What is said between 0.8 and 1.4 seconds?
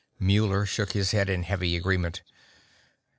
his head